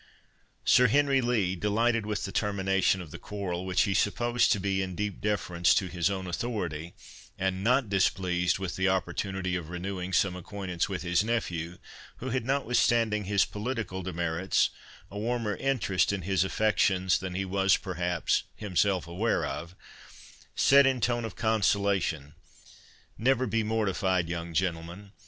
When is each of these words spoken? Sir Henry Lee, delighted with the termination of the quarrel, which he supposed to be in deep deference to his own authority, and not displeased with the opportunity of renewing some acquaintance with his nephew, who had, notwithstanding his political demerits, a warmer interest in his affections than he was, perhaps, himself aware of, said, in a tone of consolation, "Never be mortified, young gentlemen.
Sir 0.65 0.87
Henry 0.87 1.21
Lee, 1.21 1.55
delighted 1.55 2.07
with 2.07 2.23
the 2.25 2.31
termination 2.31 3.03
of 3.03 3.11
the 3.11 3.19
quarrel, 3.19 3.67
which 3.67 3.83
he 3.83 3.93
supposed 3.93 4.51
to 4.51 4.59
be 4.59 4.81
in 4.81 4.95
deep 4.95 5.21
deference 5.21 5.75
to 5.75 5.85
his 5.89 6.09
own 6.09 6.25
authority, 6.25 6.95
and 7.37 7.63
not 7.63 7.87
displeased 7.87 8.57
with 8.57 8.77
the 8.77 8.89
opportunity 8.89 9.55
of 9.55 9.69
renewing 9.69 10.11
some 10.11 10.35
acquaintance 10.35 10.89
with 10.89 11.03
his 11.03 11.23
nephew, 11.23 11.77
who 12.17 12.31
had, 12.31 12.45
notwithstanding 12.47 13.25
his 13.25 13.45
political 13.45 14.01
demerits, 14.01 14.71
a 15.11 15.19
warmer 15.19 15.55
interest 15.57 16.11
in 16.11 16.23
his 16.23 16.43
affections 16.43 17.19
than 17.19 17.35
he 17.35 17.45
was, 17.45 17.77
perhaps, 17.77 18.41
himself 18.55 19.05
aware 19.05 19.45
of, 19.45 19.75
said, 20.55 20.87
in 20.87 20.97
a 20.97 21.01
tone 21.01 21.25
of 21.25 21.35
consolation, 21.35 22.33
"Never 23.19 23.45
be 23.45 23.61
mortified, 23.61 24.27
young 24.29 24.55
gentlemen. 24.55 25.11